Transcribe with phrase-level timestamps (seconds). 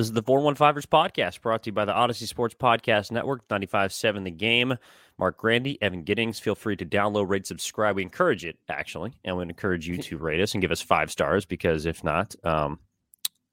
[0.00, 4.24] This is the 415ers podcast brought to you by the Audacy Sports Podcast Network, 95.7
[4.24, 4.78] The Game.
[5.18, 6.40] Marc Grandi, Evan Giddings.
[6.40, 7.96] Feel free to download, rate, subscribe.
[7.96, 9.12] We encourage it, actually.
[9.26, 12.34] And we encourage you to rate us and give us five stars because if not,
[12.44, 12.78] um,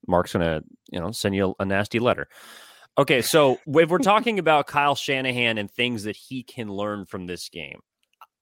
[0.07, 2.29] Marc's going to you know send you a, nasty letter.
[2.97, 7.25] Okay, so if we're talking about Kyle Shanahan and things that he can learn from
[7.25, 7.81] this game,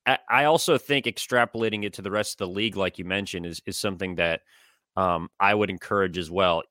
[0.05, 3.47] I, I also think extrapolating it to the rest of the league, like you mentioned,
[3.47, 4.41] is, is something that
[4.95, 6.61] um, I would encourage as well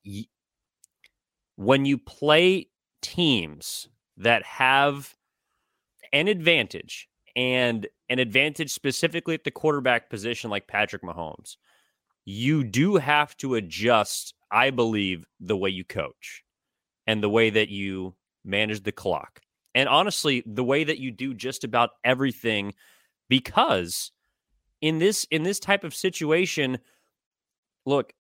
[1.56, 2.68] when you play
[3.02, 5.14] teams that have
[6.12, 11.56] an advantage and an advantage specifically at the quarterback position like Patrick Mahomes,
[12.24, 16.44] you do have to adjust, I believe, the way you coach
[17.06, 19.40] and the way that you manage the clock.
[19.74, 22.74] And honestly, the way that you do just about everything
[23.28, 24.12] because
[24.80, 26.78] in this in this type of situation,
[27.84, 28.12] look,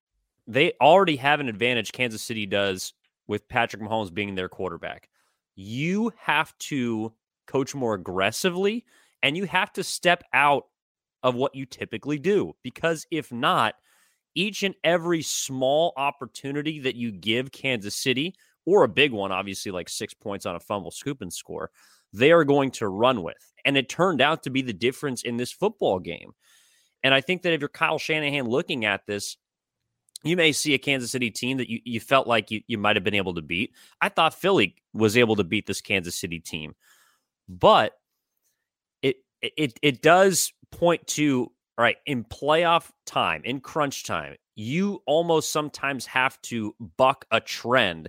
[0.46, 2.92] they already have an advantage Kansas City does
[3.26, 5.08] with Patrick Mahomes being their quarterback.
[5.56, 7.12] You have to
[7.46, 8.84] coach more aggressively
[9.22, 10.64] and you have to step out
[11.22, 13.74] of what you typically do because if not,
[14.34, 18.34] each and every small opportunity that you give Kansas City,
[18.66, 21.70] or a big one, obviously like six points on a fumble scoop and score,
[22.12, 23.52] they are going to run with.
[23.64, 26.32] And it turned out to be the difference in this football game.
[27.02, 29.36] And I think that if you're Kyle Shanahan looking at this,
[30.24, 32.96] you may see a Kansas City team that you, you felt like you, you might
[32.96, 33.72] have been able to beat.
[34.00, 36.74] I thought Philly was able to beat this Kansas City team,
[37.48, 37.92] but
[39.02, 45.02] it it it does point to all right in playoff time, in crunch time, you
[45.06, 48.08] almost sometimes have to buck a trend.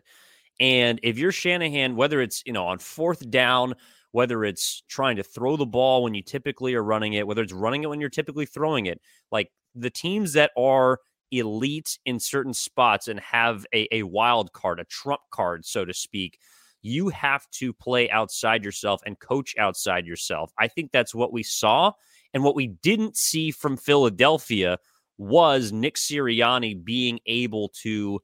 [0.60, 3.76] And if you're Shanahan, whether it's you know on fourth down,
[4.12, 7.52] whether it's trying to throw the ball when you typically are running it, whether it's
[7.52, 11.00] running it when you're typically throwing it, like the teams that are
[11.32, 15.94] elite in certain spots and have a, a wild card, a trump card, so to
[15.94, 16.40] speak,
[16.82, 20.52] you have to play outside yourself and coach outside yourself.
[20.58, 21.94] I think that's what we saw.
[22.34, 24.78] And what we didn't see from Philadelphia
[25.18, 28.20] was Nick Sirianni being able to,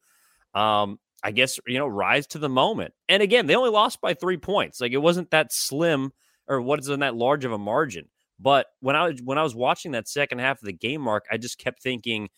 [0.53, 2.93] um, I guess, you know, rise to the moment.
[3.09, 4.81] And again, they only lost by three points.
[4.81, 6.11] Like it wasn't that slim
[6.47, 8.09] or what is in that large of a margin.
[8.39, 11.25] But when I was when I was watching that second half of the game, Marc,
[11.31, 12.29] I just kept thinking,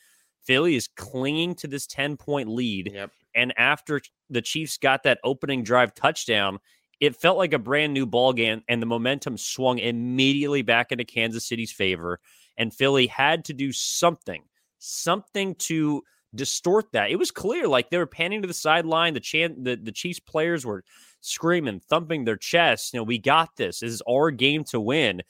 [0.45, 2.91] Philly is clinging to this 10 point lead.
[2.93, 3.11] Yep.
[3.35, 6.59] And after the Chiefs got that opening drive touchdown,
[6.99, 11.03] it felt like a brand new ball game, and the momentum swung immediately back into
[11.03, 12.19] Kansas City's favor.
[12.57, 14.43] And Philly had to do something,
[14.77, 16.03] something to
[16.35, 17.11] distort that.
[17.11, 19.13] It was clear, like they were panning to the sideline.
[19.13, 20.83] The chan- the, the Chiefs players were
[21.19, 22.93] screaming, thumping their chests.
[22.93, 23.79] You know, we got this.
[23.79, 25.23] This is our game to win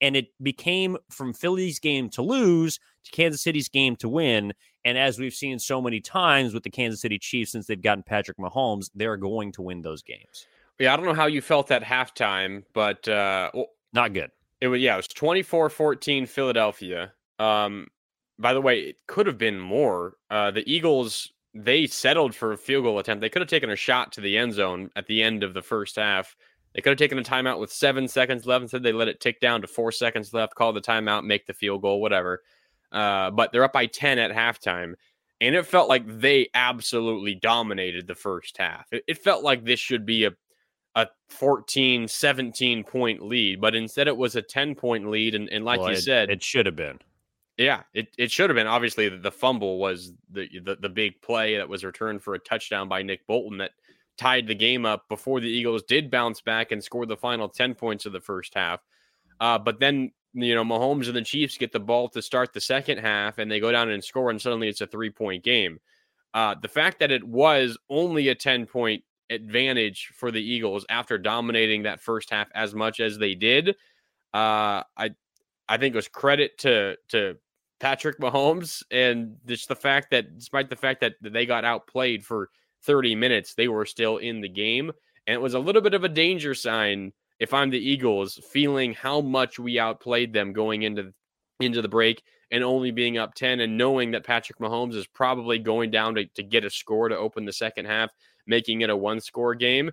[0.00, 4.52] and it became from Philly's game to lose to Kansas City's game to win.
[4.84, 8.02] And as we've seen so many times with the Kansas City Chiefs since they've gotten
[8.02, 10.46] Patrick Mahomes, they're going to win those games.
[10.78, 14.30] Yeah, I don't know how you felt at halftime, but uh, well, not good.
[14.60, 17.12] It was yeah, it was 24-14 Philadelphia.
[17.38, 17.88] Um,
[18.38, 20.14] by the way, it could have been more.
[20.30, 23.20] Uh, the Eagles they settled for a field goal attempt.
[23.20, 25.62] They could have taken a shot to the end zone at the end of the
[25.62, 26.36] first half.
[26.74, 28.62] They could have taken a timeout with seven seconds left.
[28.62, 31.54] Instead, they let it tick down to four seconds left, call the timeout, make the
[31.54, 32.42] field goal, whatever.
[32.92, 34.94] Uh, but they're up by 10 at halftime.
[35.40, 38.86] And it felt like they absolutely dominated the first half.
[38.92, 40.32] It, it felt like this should be a,
[40.94, 45.34] a 14, 17 point lead, but instead it was a 10 point lead.
[45.34, 46.98] And, and like well, you it, said, it should have been.
[47.56, 48.68] Yeah, it, it should have been.
[48.68, 52.88] Obviously, the fumble was the, the the big play that was returned for a touchdown
[52.88, 53.72] by Nick Bolton that
[54.18, 57.74] tied the game up before the Eagles did bounce back and score the final 10
[57.74, 58.80] points of the first half.
[59.40, 62.60] Uh, but then, you know, Mahomes and the Chiefs get the ball to start the
[62.60, 65.78] second half and they go down and score, and suddenly it's a three point game.
[66.34, 71.18] Uh, the fact that it was only a 10 point advantage for the Eagles after
[71.18, 73.70] dominating that first half as much as they did,
[74.34, 75.10] uh, I
[75.68, 77.36] I think was credit to to
[77.80, 82.50] Patrick Mahomes and just the fact that despite the fact that they got outplayed for
[82.82, 84.92] 30 minutes, they were still in the game.
[85.26, 88.94] And it was a little bit of a danger sign if I'm the Eagles, feeling
[88.94, 91.12] how much we outplayed them going into
[91.60, 95.58] into the break and only being up 10 and knowing that Patrick Mahomes is probably
[95.58, 98.10] going down to, to get a score to open the second half,
[98.46, 99.90] making it a one score game.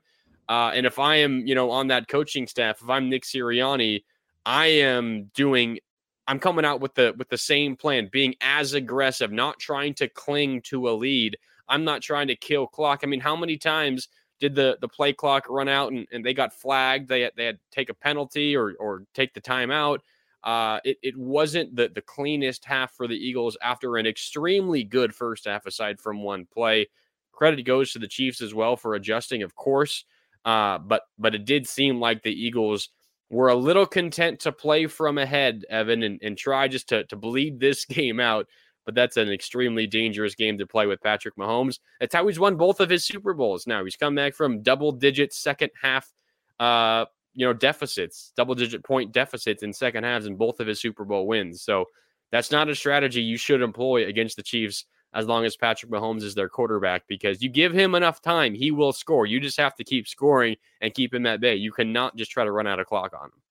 [0.48, 4.04] Uh, and if I am, you know, on that coaching staff, if I'm Nick Sirianni,
[4.46, 5.80] I am doing
[6.28, 10.08] I'm coming out with the with the same plan, being as aggressive, not trying to
[10.08, 11.38] cling to a lead.
[11.68, 13.02] I'm not trying to kill clock.
[13.04, 14.08] I mean, how many times
[14.40, 17.08] did the the play clock run out and, and they got flagged?
[17.08, 20.00] They had, they had to take a penalty or or take the timeout.
[20.44, 25.14] Uh, it, it wasn't the, the cleanest half for the Eagles after an extremely good
[25.14, 26.88] first half, aside from one play.
[27.32, 30.06] Credit goes to the Chiefs as well for adjusting, of course.
[30.46, 32.90] Uh, but but it did seem like the Eagles
[33.32, 37.16] were a little content to play from ahead, Evan, and, and try just to, to
[37.16, 38.48] bleed this game out.
[38.86, 41.80] But that's an extremely dangerous game to play with Patrick Mahomes.
[42.00, 43.84] That's how he's won both of his Super Bowls now.
[43.84, 46.12] He's come back from double digit second half
[46.60, 50.80] uh, you know, deficits, double digit point deficits in second halves in both of his
[50.80, 51.62] Super Bowl wins.
[51.62, 51.86] So
[52.32, 56.24] that's not a strategy you should employ against the Chiefs as long as Patrick Mahomes
[56.24, 59.26] is their quarterback because you give him enough time, he will score.
[59.26, 61.56] You just have to keep scoring and keep him at bay.
[61.56, 63.42] You cannot just try to run out of clock on him.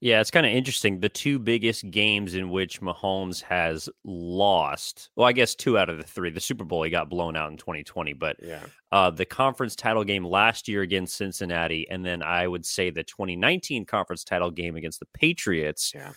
[0.00, 1.00] Yeah, it's kind of interesting.
[1.00, 5.96] The two biggest games in which Mahomes has lost, well, I guess two out of
[5.96, 6.30] the three.
[6.30, 8.60] The Super Bowl, he got blown out in 2020, but yeah,
[8.92, 13.04] uh, the conference title game last year against Cincinnati, and then I would say the
[13.04, 15.92] 2019 conference title game against the Patriots.
[15.94, 16.12] Yeah.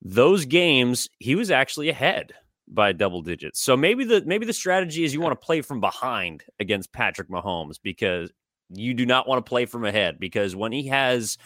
[0.00, 2.32] Those games, he was actually ahead
[2.68, 3.60] by double digits.
[3.60, 7.28] So maybe the maybe the strategy is you want to play from behind against Patrick
[7.28, 8.30] Mahomes because
[8.70, 11.36] you do not want to play from ahead because when he has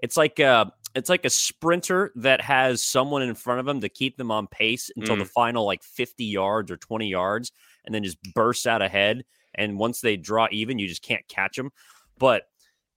[0.00, 0.66] it's like uh
[0.98, 4.46] it's like a sprinter that has someone in front of him to keep them on
[4.46, 5.20] pace until mm.
[5.20, 7.52] the final like 50 yards or 20 yards
[7.86, 9.24] and then just bursts out ahead.
[9.54, 11.72] And once they draw even you just can't catch them
[12.18, 12.44] but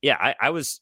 [0.01, 0.81] yeah i, I was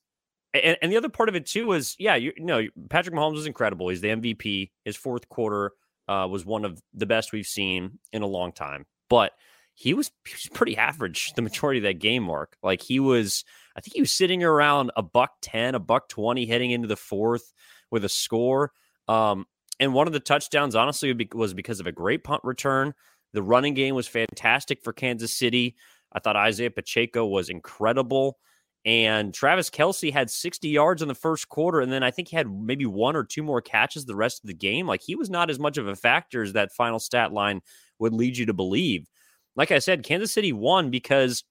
[0.53, 3.33] and, and, the other part of it too was yeah you, you know patrick mahomes
[3.33, 3.89] was incredible.
[3.89, 5.73] He's the mvp his fourth quarter
[6.07, 8.87] uh, was one of the best we've seen in a long time.
[9.09, 9.33] But
[9.79, 13.43] he was, he was pretty average the majority of that game marc like he was
[13.79, 16.97] I think he was sitting around a buck 10, a buck 20 heading into the
[16.97, 17.53] fourth
[17.91, 18.73] with a score.
[19.07, 19.45] Um,
[19.79, 22.93] and one of the touchdowns, honestly, was because of a great punt return.
[23.31, 25.77] The running game was fantastic for Kansas City.
[26.11, 28.37] I thought Isaiah Pacheco was incredible.
[28.83, 31.79] And Travis Kelce had 60 yards in the first quarter.
[31.79, 34.47] And then I think he had maybe one or two more catches the rest of
[34.47, 34.87] the game.
[34.87, 37.61] Like he was not as much of a factor as that final stat line
[37.99, 39.07] would lead you to believe.
[39.55, 41.43] Like I said, Kansas City won because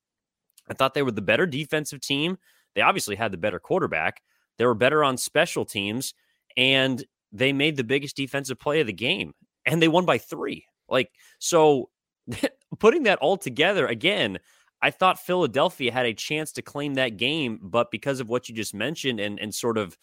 [0.68, 2.38] I thought they were the better defensive team.
[2.74, 4.22] They obviously had the better quarterback.
[4.58, 6.14] They were better on special teams,
[6.56, 9.34] and they made the biggest defensive play of the game,
[9.66, 10.64] and they won by three.
[10.88, 11.90] Like, so
[12.78, 14.38] putting that all together again,
[14.80, 18.54] I thought Philadelphia had a chance to claim that game, but because of what you
[18.54, 19.96] just mentioned and and sort of,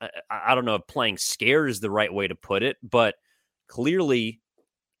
[0.00, 2.76] uh, I, I don't know if playing scared is the right way to put it,
[2.82, 3.14] but
[3.68, 4.40] clearly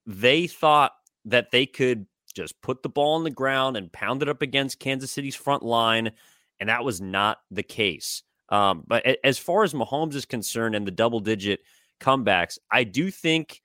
[0.06, 0.92] they thought
[1.26, 4.78] that they could just put the ball on the ground and pound it up against
[4.78, 6.12] Kansas City's front line.
[6.60, 8.22] And that was not the case.
[8.48, 11.60] Um, but as far as Mahomes is concerned and the double digit
[12.00, 13.62] comebacks, I do think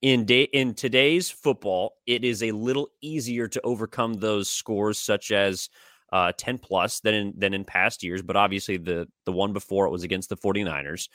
[0.00, 5.32] in day in today's football, it is a little easier to overcome those scores such
[5.32, 5.68] as
[6.12, 8.22] uh, 10 plus than in than in past years.
[8.22, 11.08] But obviously the the one before it was against the 49ers.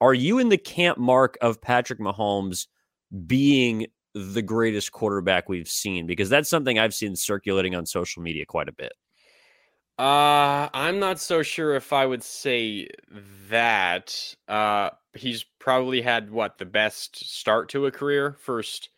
[0.00, 2.68] Are you in the camp marc of Patrick Mahomes
[3.26, 3.86] being
[4.34, 6.06] the greatest quarterback we've seen?
[6.06, 8.92] Because that's something I've seen circulating on social media quite a bit.
[9.98, 12.88] Uh, I'm not so sure if I would say
[13.50, 14.34] that.
[14.46, 18.36] Uh, he's probably had what the best start to a career.
[18.40, 18.90] First,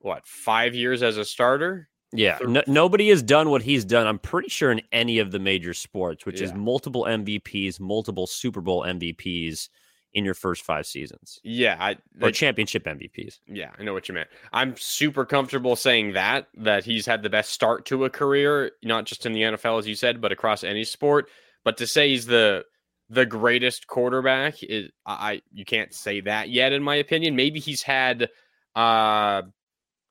[0.00, 1.88] what five years as a starter?
[2.12, 4.06] Yeah, no, nobody has done what he's done.
[4.06, 6.48] I'm pretty sure in any of the major sports, which yeah.
[6.48, 9.68] is multiple MVPs, multiple Super Bowl MVPs,
[10.12, 11.38] in your first five seasons.
[11.44, 13.38] Yeah, I, or championship MVPs.
[13.46, 14.28] Yeah, I know what you meant.
[14.52, 19.04] I'm super comfortable saying that that he's had the best start to a career, not
[19.04, 21.28] just in the NFL as you said, but across any sport.
[21.64, 22.64] But to say he's the
[23.08, 27.36] the greatest quarterback is I you can't say that yet in my opinion.
[27.36, 28.28] Maybe he's had
[28.74, 29.42] uh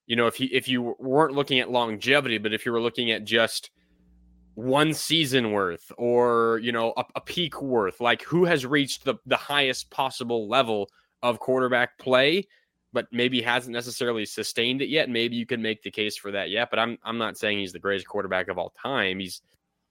[0.06, 3.12] you know if he if you weren't looking at longevity, but if you were looking
[3.12, 3.72] at just
[4.60, 9.16] one season worth or you know a, a, peak worth like who has reached the,
[9.26, 10.90] the highest possible level
[11.24, 12.46] of quarterback play
[12.92, 16.50] but maybe hasn't necessarily sustained it yet maybe you can make the case for that.
[16.50, 19.20] Yet but i'm i'm not saying he's the greatest quarterback of all time.
[19.20, 19.42] He's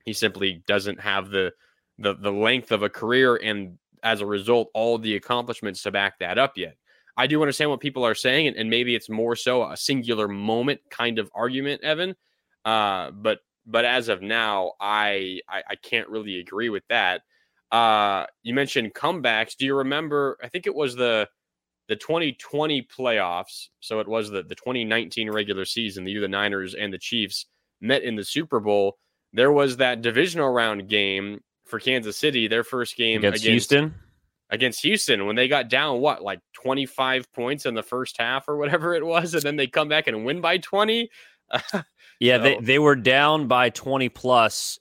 [0.05, 1.51] he simply doesn't have the
[1.99, 6.19] the the length of a career and as a result all the accomplishments to back
[6.19, 6.77] that up yet.
[7.17, 10.29] I do understand what people are saying and, and maybe it's more so a singular
[10.29, 12.15] moment kind of argument evan
[12.67, 17.23] Uh, but but as of now, I, I I can't really agree with that.
[17.71, 19.57] Uh, you mentioned comebacks.
[19.57, 20.39] Do you remember?
[20.43, 21.29] I think it was the
[21.89, 23.69] the 2020 playoffs.
[23.81, 26.05] So it was the the 2019 regular season.
[26.05, 27.47] The year the Niners and the Chiefs
[27.81, 28.97] met in the Super Bowl.
[29.33, 32.49] There was that divisional round game for Kansas City.
[32.49, 33.95] Their first game against, against Houston
[34.51, 38.57] against Houston when they got down what like 25 points in the first half or
[38.57, 41.11] whatever it was and then they come back and win by 20
[42.21, 42.43] yeah so.
[42.43, 44.79] they, they were down by 20 plus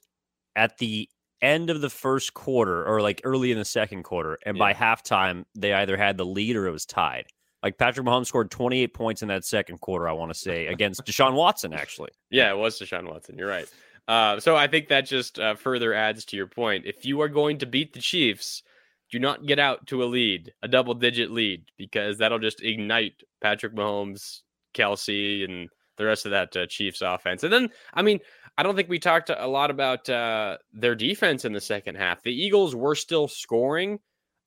[0.56, 1.10] at the
[1.42, 4.60] end of the first quarter or like early in the second quarter and yeah.
[4.60, 7.26] by halftime they either had the lead or it was tied
[7.64, 11.06] like Patrick Mahomes scored 28 points in that second quarter I want to say against
[11.06, 13.68] Deshaun Watson actually yeah it was Deshaun Watson you're right
[14.08, 17.28] uh, so I think that just uh, further adds to your point if you are
[17.28, 18.64] going to beat the Chiefs
[19.10, 23.24] do not get out to a lead, a double digit lead, because that'll just ignite
[23.42, 24.42] Patrick Mahomes,
[24.74, 27.44] Kelce, and the rest of that uh, Chiefs offense.
[27.44, 28.20] And then, I mean,
[28.58, 32.24] I don't think we talked a lot about uh, their defense in the second half.
[32.24, 34.00] The Eagles were still scoring,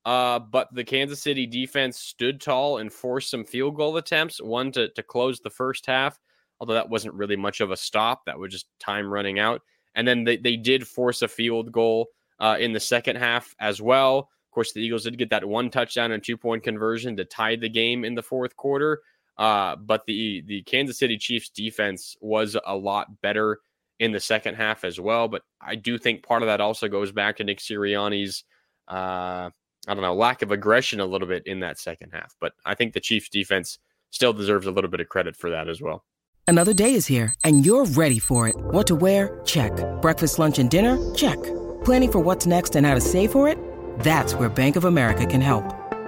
[0.04, 4.72] uh, but the Kansas City defense stood tall and forced some field goal attempts, one
[4.72, 6.18] to, to close the first half,
[6.58, 8.24] although that wasn't really much of a stop.
[8.26, 9.60] That was just time running out.
[9.94, 13.82] And then they, they did force a field goal uh, in the second half as
[13.82, 14.18] well.
[14.18, 17.54] Of course, the Eagles did get that one touchdown and two point conversion to tie
[17.54, 19.02] the game in the fourth quarter.
[19.40, 23.58] Uh, but the the Kansas City Chiefs defense was a lot better
[23.98, 25.28] in the second half as well.
[25.28, 28.44] But I do think part of that also goes back to Nick Sirianni's
[28.86, 29.48] uh,
[29.88, 32.36] I don't know lack of aggression a little bit in that second half.
[32.38, 33.78] But I think the Chiefs defense
[34.10, 36.04] still deserves a little bit of credit for that as well.
[36.46, 38.56] Another day is here and you're ready for it.
[38.58, 39.40] What to wear?
[39.46, 39.72] Check.
[40.02, 40.98] Breakfast, lunch, and dinner?
[41.14, 41.42] Check.
[41.82, 43.56] Planning for what's next and how to save for it?
[44.00, 45.79] That's where Bank of America can help.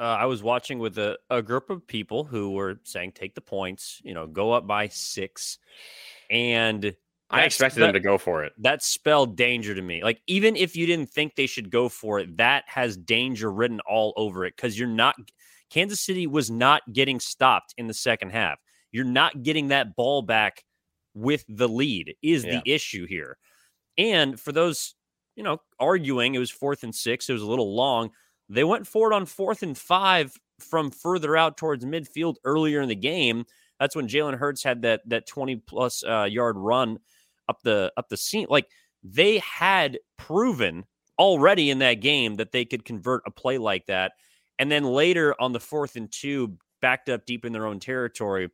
[0.00, 3.42] uh, I was watching with a, a group of people who were saying, take the
[3.42, 5.58] points, you know, go up by six.
[6.30, 6.96] And
[7.28, 8.54] I expected them to go for it.
[8.58, 10.02] That spelled danger to me.
[10.02, 13.78] Like, even if you didn't think they should go for it, that has danger written
[13.80, 15.16] all over it because you're not,
[15.68, 18.58] Kansas City was not getting stopped in the second half.
[18.92, 20.64] You're not getting that ball back
[21.14, 22.60] with the lead, is yeah.
[22.64, 23.36] the issue here.
[23.98, 24.94] And for those,
[25.36, 28.10] you know, arguing it was fourth and six, it was a little long
[28.50, 32.96] they went forward on fourth and five from further out towards midfield earlier in the
[32.96, 33.44] game.
[33.78, 36.98] That's when Jalen Hurts had that that 20 plus uh, yard run
[37.48, 38.46] up the up the seam.
[38.50, 38.68] Like
[39.02, 40.84] they had proven
[41.18, 44.12] already in that game that they could convert a play like that.
[44.58, 48.50] And then later on the fourth and two, backed up deep in their own territory.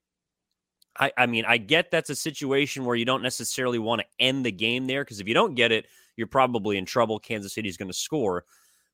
[0.98, 4.44] I, I mean, I get that's a situation where you don't necessarily want to end
[4.44, 5.86] the game there because if you don't get it,
[6.16, 7.18] you're probably in trouble.
[7.18, 8.44] Kansas City is going to score.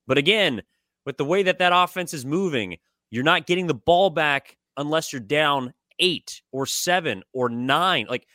[0.07, 0.63] But again,
[1.05, 2.77] with the way that that offense is moving,
[3.11, 8.07] you're not getting the ball back unless you're down eight or seven or nine.
[8.09, 8.27] Like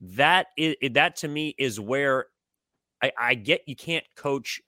[0.00, 2.26] that is that to me is where
[3.02, 4.60] I, I get you can't coach.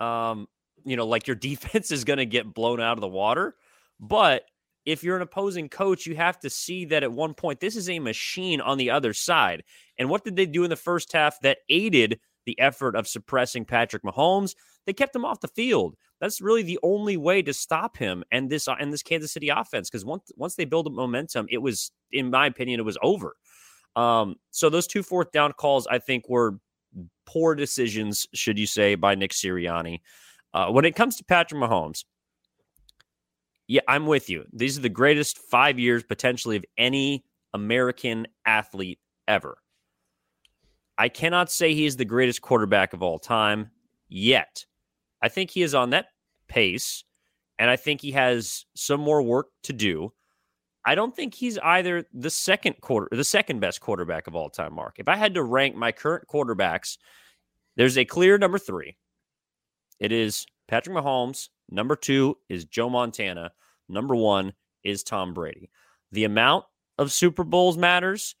[0.00, 0.46] Um,
[0.84, 3.56] you know, like your defense is going to get blown out of the water,
[4.00, 4.44] but
[4.88, 7.90] if you're an opposing coach, you have to see that at one point this is
[7.90, 9.62] a machine on the other side.
[9.98, 13.66] And what did they do in the first half that aided the effort of suppressing
[13.66, 14.54] Patrick Mahomes?
[14.86, 15.96] They kept him off the field.
[16.20, 19.50] That's really the only way to stop him and this uh, and this Kansas City
[19.50, 23.36] offense because once once they build momentum, it was, in my opinion, it was over.
[23.94, 26.58] Um, so those two fourth down calls, I think, were
[27.26, 30.00] poor decisions, should you say, by Nick Sirianni.
[30.54, 32.04] Uh, when it comes to Patrick Mahomes,
[33.66, 34.44] yeah, I'm with you.
[34.52, 39.58] These are the greatest five years potentially of any American athlete ever.
[40.96, 43.70] I cannot say he is the greatest quarterback of all time
[44.08, 44.64] yet.
[45.22, 46.06] I think he is on that
[46.48, 47.04] pace,
[47.58, 50.12] and I think he has some more work to do.
[50.84, 54.74] I don't think he's either the second quarter, the second best quarterback of all time.
[54.74, 56.98] Marc, if I had to rank my current quarterbacks,
[57.76, 58.96] there's a clear number three.
[60.00, 61.48] It is Patrick Mahomes.
[61.70, 63.52] Number two is Joe Montana.
[63.88, 64.52] Number one
[64.84, 65.70] is Tom Brady.
[66.12, 66.64] The amount
[66.96, 68.34] of Super Bowls matters.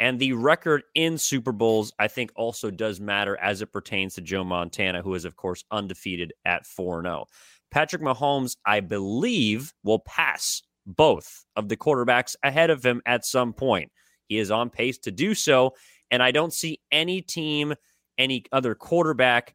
[0.00, 4.22] And the record in Super Bowls, I think, also does matter as it pertains to
[4.22, 7.26] Joe Montana, who is, of course, undefeated at 4 0.
[7.70, 13.52] Patrick Mahomes, I believe, will pass both of the quarterbacks ahead of him at some
[13.52, 13.92] point.
[14.26, 15.74] He is on pace to do so.
[16.10, 17.74] And I don't see any team,
[18.16, 19.54] any other quarterback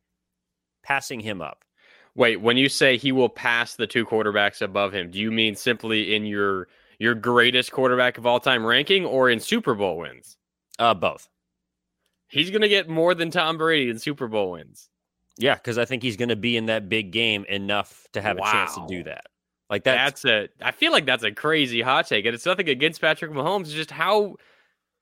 [0.83, 1.65] passing him up.
[2.13, 5.55] Wait, when you say he will pass the two quarterbacks above him, do you mean
[5.55, 6.67] simply in your
[6.99, 10.37] your greatest quarterback of all time ranking or in Super Bowl wins?
[10.79, 11.29] Uh, both.
[12.27, 14.89] He's going to get more than Tom Brady in Super Bowl wins.
[15.37, 18.37] Yeah, because I think he's going to be in that big game enough to have
[18.37, 18.47] wow.
[18.47, 19.25] a chance to do that.
[19.69, 20.65] Like that's, that's a.
[20.65, 23.61] I feel like that's a crazy hot take, and it's nothing against Patrick Mahomes.
[23.61, 24.35] It's just how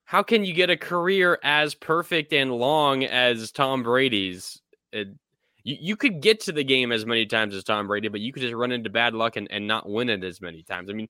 [0.05, 4.61] how can you get a career as perfect and long as Tom Brady's?
[4.91, 5.09] It,
[5.63, 8.31] you, you could get to the game as many times as Tom Brady, but you
[8.31, 10.89] could just run into bad luck and, and not win it as many times.
[10.89, 11.09] I mean,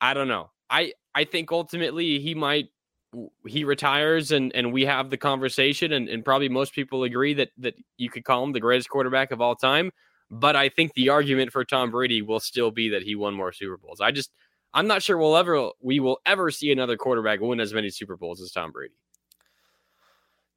[0.00, 0.50] I don't know.
[0.70, 2.68] I I think ultimately he might
[3.46, 7.50] he retires and and we have the conversation and, and probably most people agree that
[7.58, 9.90] that you could call him the greatest quarterback of all time.
[10.30, 13.52] But I think the argument for Tom Brady will still be that he won more
[13.52, 14.00] Super Bowls.
[14.00, 14.30] I just
[14.72, 18.16] I'm not sure we'll ever we will ever see another quarterback win as many Super
[18.16, 18.94] Bowls as Tom Brady.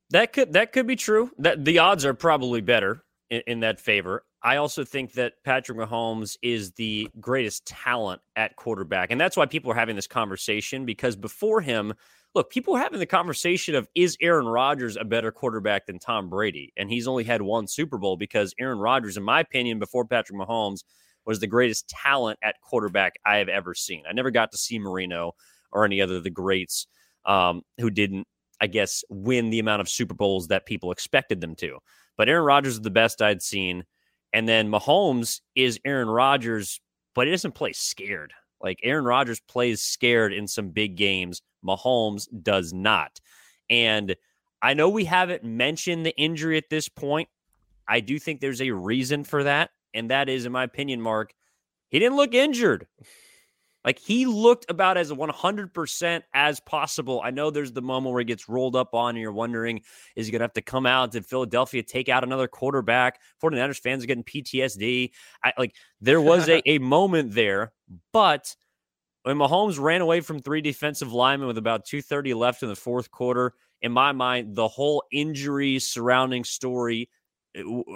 [0.10, 1.32] That could that could be true.
[1.38, 4.24] That the odds are probably better in, in, that favor.
[4.44, 9.46] I also think that Patrick Mahomes is the greatest talent at quarterback, and that's why
[9.46, 10.86] people are having this conversation.
[10.86, 11.94] Because before him,
[12.36, 16.30] look, people are having the conversation of is Aaron Rodgers a better quarterback than Tom
[16.30, 20.06] Brady, and he's only had one Super Bowl because Aaron Rodgers, in my opinion, before
[20.06, 20.84] Patrick Mahomes,
[21.26, 24.04] was the greatest talent at quarterback I have ever seen.
[24.10, 25.34] I never got to see Marino
[25.72, 26.88] or any other of the greats
[27.26, 28.28] um, who didn't
[28.60, 31.78] I guess, win the amount of Super Bowls that people expected them to.
[32.18, 33.84] But Aaron Rodgers is the best I'd seen.
[34.38, 36.80] And then Mahomes is Aaron Rodgers,
[37.16, 38.34] but he doesn't play scared.
[38.62, 41.42] Like Aaron Rodgers plays scared in some big games.
[41.66, 43.20] Mahomes does not.
[43.68, 44.16] And
[44.62, 47.30] I know we haven't mentioned the injury at this point.
[47.88, 49.72] I do think there's a reason for that.
[49.96, 51.34] And that is, in my opinion, Marc,
[51.90, 52.86] he didn't look injured.
[53.86, 57.22] Like he looked about as 100% as possible.
[57.24, 59.82] I know there's the moment where he gets rolled up on and you're wondering,
[60.16, 63.22] is he going to have to come out to Philadelphia, take out another quarterback?
[63.42, 65.12] 49ers fans are getting PTSD.
[65.44, 67.72] I, like there was a, a moment there,
[68.12, 68.56] but
[69.24, 73.12] when Mahomes ran away from three defensive linemen with about 230 left in the fourth
[73.12, 77.10] quarter, in my mind, the whole injury surrounding story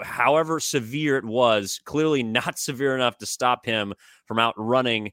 [0.04, 3.94] however severe it was, clearly not severe enough to stop him
[4.26, 5.12] from outrunning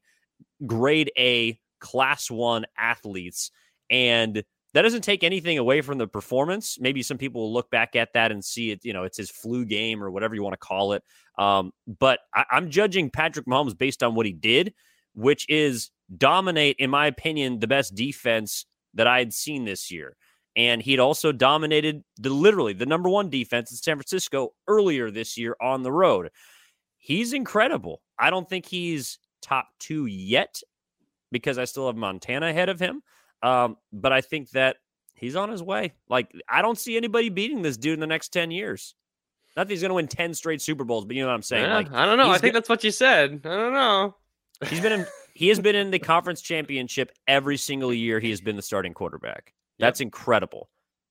[0.67, 3.51] grade A, class one athletes.
[3.91, 4.43] And
[4.75, 6.79] that doesn't take anything away from the performance.
[6.81, 9.31] Maybe some people will look back at that and see it, you know, it's his
[9.31, 11.03] flu game or whatever you want to call it.
[11.39, 14.75] Um, but I, I'm judging Patrick Mahomes based on what he did,
[15.15, 20.17] which is dominate, in my opinion, the best defense that I had seen this year.
[20.55, 25.39] And he'd also dominated the literally the number one defense in San Francisco earlier this
[25.39, 26.31] year on the road.
[26.99, 28.03] He's incredible.
[28.19, 30.61] I don't think he's top two yet
[31.31, 33.03] because I still have Montana ahead of him.
[33.43, 34.77] Um, but I think that
[35.15, 35.95] he's on his way.
[36.09, 38.95] Like, I don't see anybody beating this dude in the next 10 years.
[39.57, 41.43] Not that he's going to win 10 straight Super Bowls, but you know what I'm
[41.43, 41.65] saying?
[41.65, 42.31] Yeah, like, I don't know.
[42.31, 43.41] I think that's what you said.
[43.45, 44.15] I don't know.
[44.69, 48.41] He's been in, he has been in the conference championship every single year he has
[48.41, 49.55] been the starting quarterback.
[49.79, 50.07] That's yep.
[50.07, 50.69] incredible.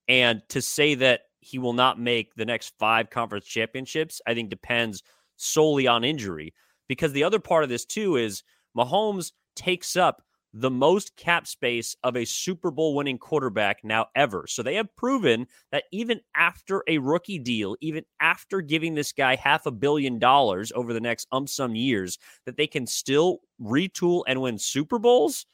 [0.08, 4.50] And to say that he will not make the next five conference championships, I think
[4.50, 5.04] depends
[5.38, 6.54] solely on injury.
[6.88, 8.44] Because the other part of this, too, is
[8.76, 10.22] Mahomes takes up
[10.54, 14.46] the most cap space of a Super Bowl winning quarterback now ever.
[14.48, 19.36] So they have proven that even after a rookie deal, even after giving this guy
[19.36, 24.24] half a billion dollars over the next um some years, that they can still retool
[24.28, 25.46] and win Super Bowls.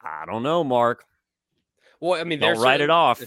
[0.00, 1.04] I don't know, Marc.
[2.00, 3.22] Well, I mean, they're write it off.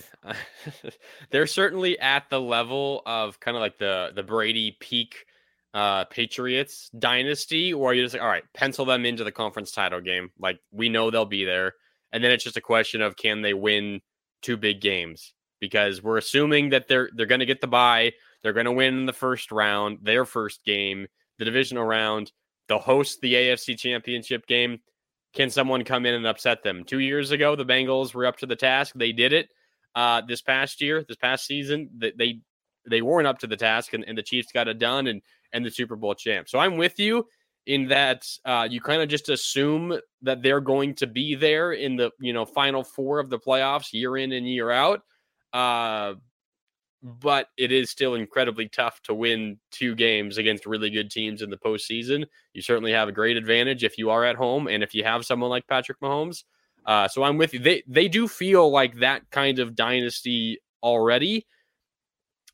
[1.30, 5.26] they're certainly at the level of kind of like the the Brady peak
[5.74, 9.72] uh Patriots dynasty, or are you just like, all right, pencil them into the conference
[9.72, 10.32] title game.
[10.40, 11.74] Like we know they'll be there.
[12.12, 14.02] And then it's just a question of can they win
[14.42, 15.34] two big games?
[15.60, 19.52] Because we're assuming that they're they're gonna get the bye, they're gonna win the first
[19.52, 21.08] round, their first game,
[21.40, 22.32] the divisional round,
[22.68, 24.80] they'll host the AFC championship game.
[25.34, 26.84] Can someone come in and upset them?
[26.84, 28.94] Two years ago, the Bengals were up to the task.
[28.96, 29.50] They did it.
[29.96, 32.40] Uh, this past year, this past season, they, they
[32.90, 35.08] they weren't up to the task, and, and the Chiefs got it done.
[35.08, 35.22] And
[35.54, 36.50] and the Super Bowl champ.
[36.50, 37.28] So I'm with you
[37.68, 41.96] in that uh, you kind of just assume that they're going to be there in
[41.96, 45.02] the you know final four of the playoffs year in and year out.
[45.54, 46.16] Uh,
[47.04, 51.50] but it is still incredibly tough to win two games against really good teams in
[51.50, 52.26] the postseason.
[52.54, 55.26] You certainly have a great advantage if you are at home and if you have
[55.26, 56.44] someone like Patrick Mahomes.
[56.86, 57.60] Uh, so I'm with you.
[57.60, 61.46] They they do feel like that kind of dynasty already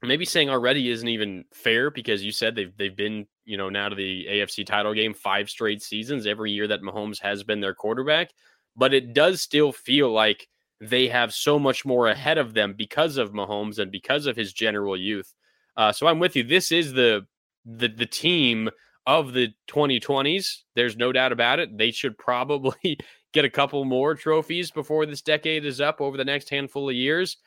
[0.04, 3.90] maybe saying already isn't even fair because you said they've they've been you know now
[3.90, 7.74] to the AFC title game five straight seasons every year that Mahomes has been their
[7.74, 8.32] quarterback,
[8.76, 10.48] but it does still feel like
[10.80, 14.54] they have so much more ahead of them because of Mahomes and because of his
[14.54, 15.34] general youth.
[15.76, 16.44] Uh, so I'm with you.
[16.44, 17.26] This is the
[17.66, 18.70] the the team
[19.08, 20.64] of the 2020s.
[20.76, 21.78] There's no doubt about it.
[21.78, 22.98] They should probably
[23.34, 26.96] get a couple more trophies before this decade is up over the next handful of
[26.96, 27.38] years.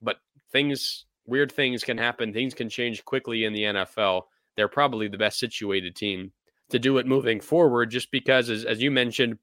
[0.00, 0.18] But
[0.52, 2.32] things, weird things can happen.
[2.32, 4.22] Things can change quickly in the NFL.
[4.56, 6.32] They're probably the best situated team
[6.70, 9.38] to do it moving forward, just because, as, as you mentioned,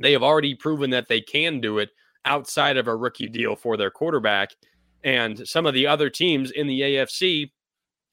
[0.00, 1.90] they have already proven that they can do it
[2.24, 4.50] outside of a rookie deal for their quarterback.
[5.04, 7.50] And some of the other teams in the AFC,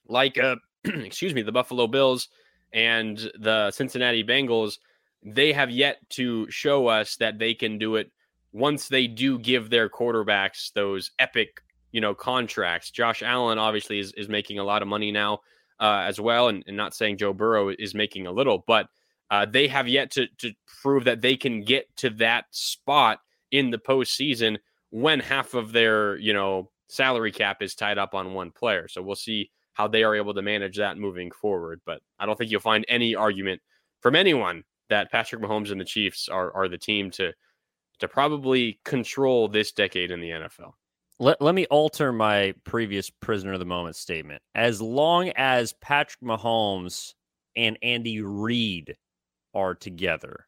[0.08, 2.30] like, uh, excuse me, the Buffalo Bills
[2.74, 4.78] and the Cincinnati Bengals,
[5.24, 8.12] they have yet to show us that they can do it
[8.52, 11.62] once they do give their quarterbacks those epic,
[11.92, 12.92] you know, contracts.
[12.92, 15.40] Josh Allen obviously is, is making a lot of money now
[15.80, 18.88] uh, as well, and, and not saying Joe Burrow is making a little, but
[19.32, 23.20] uh, they have yet to to prove that they can get to that spot
[23.52, 24.58] in the postseason
[24.92, 28.88] when half of their you know salary cap is tied up on one player.
[28.88, 31.82] So we'll see how they are able to manage that moving forward.
[31.86, 33.62] But I don't think you'll find any argument
[34.02, 37.32] from anyone that Patrick Mahomes and the Chiefs are are the team to
[38.00, 40.74] to probably control this decade in the NFL.
[41.20, 44.42] Let, let me alter my previous prisoner of the moment statement.
[44.56, 47.14] As long as Patrick Mahomes
[47.58, 48.96] and Andy Reid
[49.54, 50.48] are together,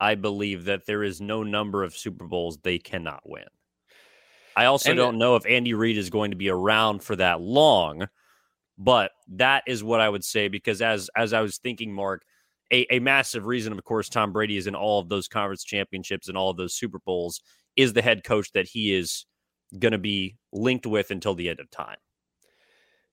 [0.00, 3.44] I believe that there is no number of Super Bowls they cannot win.
[4.56, 7.40] I also and don't know if Andy Reid is going to be around for that
[7.40, 8.08] long,
[8.76, 12.22] but that is what I would say because as as I was thinking, Marc,
[12.72, 16.28] a, a massive reason, of course, Tom Brady is in all of those conference championships
[16.28, 17.40] and all of those Super Bowls
[17.76, 19.24] is the head coach that he is
[19.78, 21.96] going to be linked with until the end of time.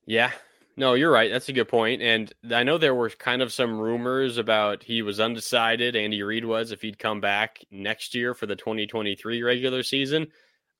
[0.06, 0.32] Yeah,
[0.78, 1.32] no, you're right.
[1.32, 2.04] That's a good point.
[2.04, 5.96] And I know there were kind of some rumors about he was undecided.
[5.96, 10.28] Andy Reid was if he'd come back next year for the 2023 regular season.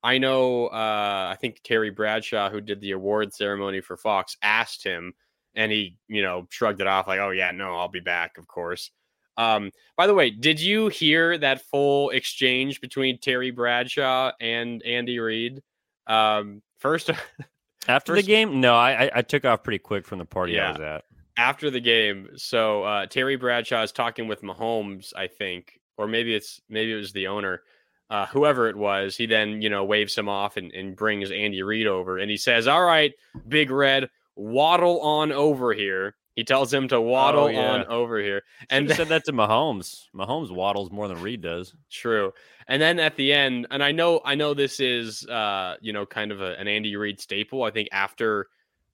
[0.04, 0.68] I know.
[0.68, 5.14] Uh, I think Terry Bradshaw, who did the award ceremony for Fox, asked him
[5.56, 8.48] and he, you know, shrugged it off like, "Oh yeah, no, I'll be back, of
[8.48, 8.92] course."
[9.38, 15.20] Um, by the way, did you hear that full exchange between Terry Bradshaw and Andy
[15.20, 15.62] Reid?
[16.08, 17.10] Um, first,
[17.88, 20.70] after first, the game, no, I I took off pretty quick from the party yeah,
[20.70, 21.04] I was at.
[21.38, 26.34] After the game, so uh, Terry Bradshaw is talking with Mahomes, I think, or maybe
[26.34, 27.62] it's maybe it was the owner.
[28.10, 31.62] Uh, whoever it was, he then you know waves him off and, and brings Andy
[31.62, 33.14] Reid over, and he says, "All right,
[33.48, 36.16] Big Red, waddle on over here.
[36.38, 37.72] He tells him to waddle oh, yeah.
[37.72, 38.44] on over here.
[38.70, 40.04] And said that to Mahomes.
[40.16, 41.74] Mahomes waddles more than Reid does.
[41.90, 42.32] True.
[42.68, 46.06] And then at the end, and I know I know this is uh, you know,
[46.06, 47.64] kind of a, an Andy Reid staple.
[47.64, 48.50] I think after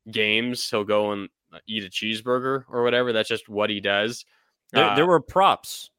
[0.09, 3.11] games, he'll go and uh, eat a cheeseburger or whatever.
[3.11, 4.23] That's just what he does.
[4.71, 5.89] There, uh, there were props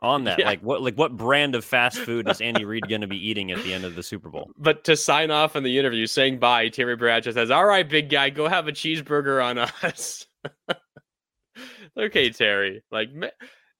[0.00, 0.38] on that.
[0.40, 0.46] Yeah.
[0.46, 3.52] Like what like what brand of fast food is Andy Reid going to be eating
[3.52, 4.50] at the end of the Super Bowl?
[4.58, 8.10] But to sign off in the interview, saying bye, Terry Bradshaw says, "All right, big
[8.10, 10.26] guy, go have a cheeseburger on us."
[11.98, 12.82] okay, Terry.
[12.90, 13.28] Like, eh,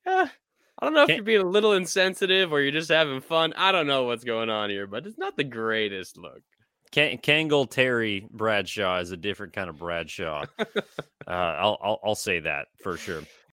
[0.06, 0.30] I
[0.82, 1.16] don't know if Can't...
[1.18, 3.52] you're being a little insensitive or you're just having fun.
[3.56, 6.40] I don't know what's going on here, but it's not the greatest look.
[6.92, 10.44] Kangol Terry Bradshaw is a different kind of Bradshaw.
[10.58, 10.64] uh,
[11.26, 13.22] I'll, I'll I'll say that for sure.